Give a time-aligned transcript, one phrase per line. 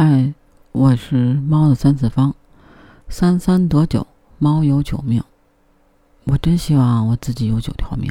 [0.00, 0.32] 嗨，
[0.70, 2.32] 我是猫的三次方，
[3.08, 4.06] 三三得九，
[4.38, 5.20] 猫有九命。
[6.22, 8.08] 我真希望我自己有九条命，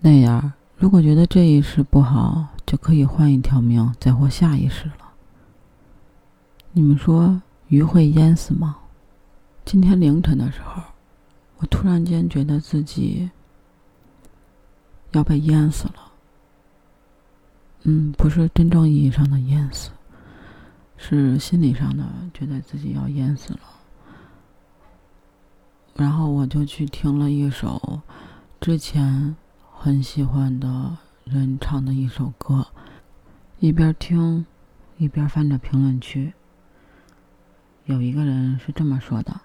[0.00, 5.12] 那样如果觉得这一世不好，就可以换一条命再活下一世了。
[6.72, 8.76] 你们说鱼会淹死吗？
[9.64, 10.82] 今天凌晨的时候，
[11.58, 13.30] 我突然间觉得自己
[15.12, 16.12] 要被淹死了。
[17.82, 19.92] 嗯，不是真正意义上的淹死。
[21.04, 23.60] 是心理上的，觉得自己要淹死了，
[25.96, 28.00] 然后我就去听了一首
[28.60, 29.34] 之前
[29.72, 32.68] 很喜欢的人唱的一首歌，
[33.58, 34.46] 一边听
[34.96, 36.32] 一边翻着评论区。
[37.86, 39.40] 有一个人是这么说的：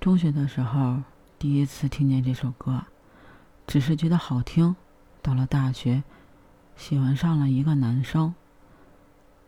[0.00, 1.02] 中学的时候
[1.38, 2.82] 第一次听见这首歌，
[3.66, 4.74] 只是觉得好听；
[5.20, 6.02] 到了大学，
[6.76, 8.34] 喜欢上了一个男生。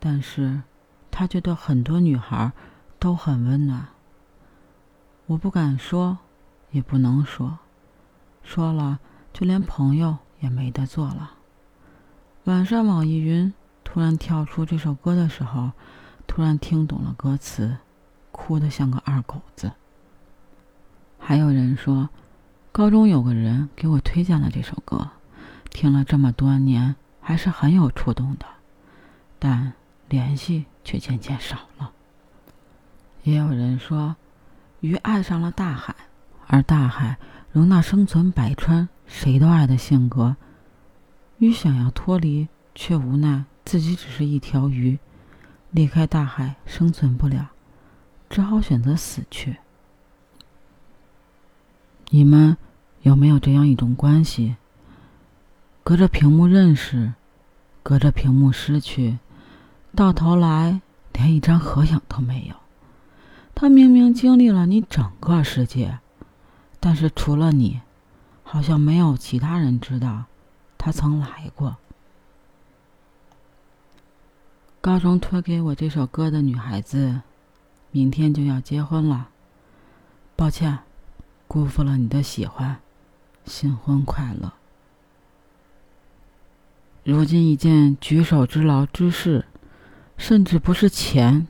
[0.02, 0.62] 但是，
[1.10, 2.52] 他觉得很多女孩
[2.98, 3.88] 都很温暖。
[5.26, 6.16] 我不敢说，
[6.70, 7.58] 也不能说，
[8.42, 8.98] 说了
[9.30, 11.32] 就连朋友也没得做了。
[12.44, 13.52] 晚上网易云
[13.84, 15.72] 突然跳出这首歌的时候，
[16.26, 17.76] 突然听懂了歌词，
[18.32, 19.72] 哭得像个二狗子。
[21.18, 22.08] 还有人说，
[22.72, 25.10] 高中有个人给我推荐了这首歌，
[25.68, 28.46] 听了这么多年，还是很有触动的，
[29.38, 29.74] 但。
[30.10, 31.92] 联系却渐渐少了。
[33.22, 34.16] 也有人说，
[34.80, 35.94] 鱼爱上了大海，
[36.46, 37.16] 而大海
[37.52, 40.36] 容纳生存百川谁都爱的性格。
[41.38, 44.98] 鱼想要脱离，却无奈自己只是一条鱼，
[45.70, 47.50] 离开大海生存不了，
[48.28, 49.56] 只好选择死去。
[52.08, 52.56] 你们
[53.02, 54.56] 有没有这样一种关系？
[55.84, 57.12] 隔着屏幕认识，
[57.82, 59.18] 隔着屏幕失去。
[59.94, 60.80] 到头来
[61.12, 62.54] 连一张合影都没有。
[63.54, 65.98] 他明明经历了你整个世界，
[66.78, 67.80] 但是除了你，
[68.42, 70.24] 好像没有其他人知道
[70.78, 71.76] 他曾来过。
[74.80, 77.20] 高中推给我这首歌的女孩子，
[77.90, 79.28] 明天就要结婚了。
[80.36, 80.78] 抱歉，
[81.46, 82.80] 辜负了你的喜欢，
[83.44, 84.54] 新婚快乐。
[87.04, 89.44] 如今一件举手之劳之事。
[90.20, 91.48] 甚至不是钱，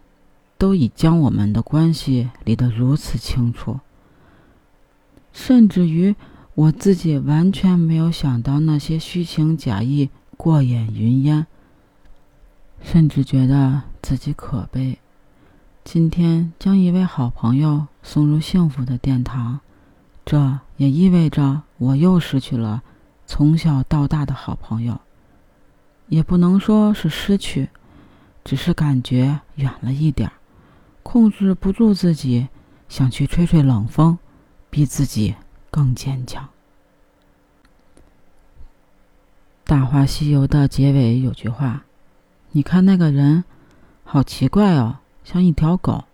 [0.56, 3.81] 都已将我们的关系理得如此清楚。
[5.32, 6.14] 甚至于
[6.54, 11.48] 我自己完全没有想到那些虚情假意、过眼云烟，
[12.81, 15.00] 甚至觉得自己可悲。
[15.82, 19.58] 今天将一位好朋友送入幸福的殿堂，
[20.25, 22.84] 这也意味着我又失去了
[23.26, 25.00] 从小到大的好朋友。
[26.06, 27.69] 也不能说是失去。
[28.44, 30.30] 只是感觉远了一点
[31.02, 32.48] 控制不住自己，
[32.88, 34.18] 想去吹吹冷风，
[34.68, 35.34] 逼自己
[35.70, 36.44] 更坚强。
[39.64, 41.84] 《大话西游》的结尾有句话
[42.52, 43.44] ：“你看那个人，
[44.04, 46.04] 好奇怪哦，像一条狗。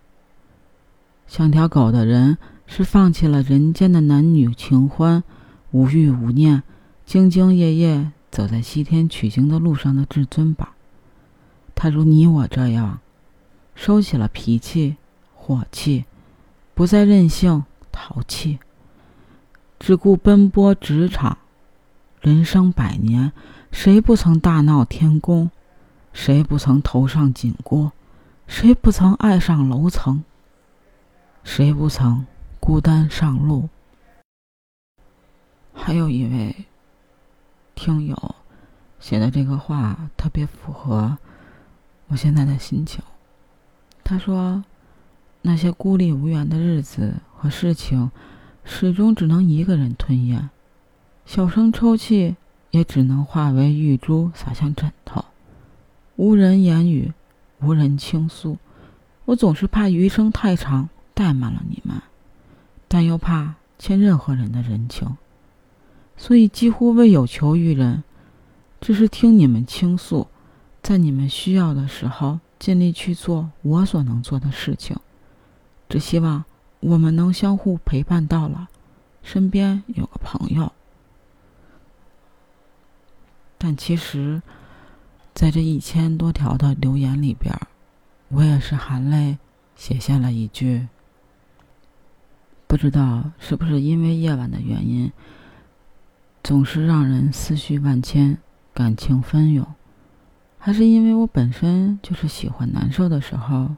[1.26, 5.24] 像条狗的人，是放弃了人间的男女情欢，
[5.70, 6.62] 无欲无念，
[7.08, 10.68] 兢兢业业走在西天取经的路上的至尊宝。”
[11.76, 13.00] 他如你我这样，
[13.74, 14.96] 收起了脾气、
[15.34, 16.06] 火气，
[16.74, 18.58] 不再任性淘气，
[19.78, 21.36] 只顾奔波职场。
[22.22, 23.30] 人生百年，
[23.70, 25.50] 谁不曾大闹天宫？
[26.14, 27.92] 谁不曾头上紧箍？
[28.48, 30.24] 谁不曾爱上楼层？
[31.44, 32.26] 谁不曾
[32.58, 33.68] 孤单上路？
[35.74, 36.64] 还有一位
[37.74, 38.34] 听友
[38.98, 41.18] 写的这个话特别符合。
[42.08, 43.02] 我现在的心情，
[44.04, 44.62] 他说
[45.42, 48.12] ：“那些孤立无援的日子和事情，
[48.64, 50.48] 始终只能一个人吞咽，
[51.24, 52.36] 小声抽泣
[52.70, 55.24] 也只能化为玉珠洒向枕头，
[56.14, 57.12] 无人言语，
[57.60, 58.56] 无人倾诉。
[59.24, 62.00] 我总是怕余生太长，怠慢了你们，
[62.86, 65.16] 但又怕欠任何人的人情，
[66.16, 68.04] 所以几乎未有求于人，
[68.80, 70.28] 只是听你们倾诉。”
[70.86, 74.96] 在你们需要的时候，尽力去做我所能做的事情。
[75.88, 76.44] 只希望
[76.78, 78.66] 我们能相互陪伴到老，
[79.20, 80.72] 身边有个朋友。
[83.58, 84.40] 但其实，
[85.34, 87.52] 在这一千多条的留言里边，
[88.28, 89.38] 我也是含泪
[89.74, 90.86] 写下了一句：
[92.68, 95.10] 不知道是不是因为夜晚的原因，
[96.44, 98.38] 总是让人思绪万千，
[98.72, 99.66] 感情纷涌。
[100.66, 103.76] 还是因为我本身就是喜欢难受的时候，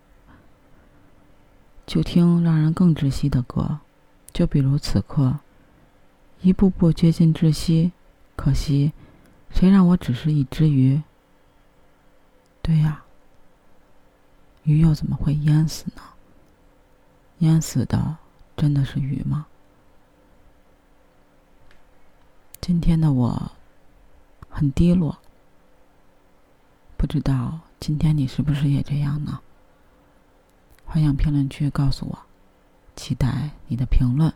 [1.87, 3.81] 就听让人更窒息的歌，
[4.33, 5.41] 就比如此刻，
[6.41, 7.93] 一步步接近窒息，
[8.37, 8.93] 可惜，
[9.51, 11.03] 谁让我只是一只鱼？
[12.63, 13.03] 对呀，
[14.63, 16.01] 鱼又怎么会淹死呢？
[17.41, 18.17] 淹死的
[18.57, 19.45] 真的是鱼吗？
[22.63, 23.53] 今天的我
[24.49, 25.19] 很低落。
[26.99, 29.39] 不知道今天你是不是也这样呢？
[30.85, 32.19] 欢迎评论区告诉我，
[32.97, 34.35] 期待你的评论，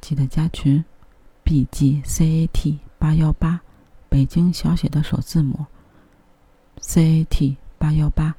[0.00, 0.84] 记得加群
[1.44, 3.60] ，B G C A T 八幺八，
[4.08, 5.64] 北京小写的首字母
[6.80, 8.34] ，C A T 八幺八，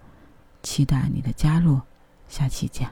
[0.61, 1.79] 期待你的加入，
[2.27, 2.91] 下期见。